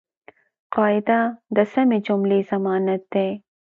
قاعده 0.75 1.19
د 1.55 1.57
سمي 1.73 1.99
جملې 2.07 2.39
ضمانت 2.51 3.01
دئ. 3.13 3.29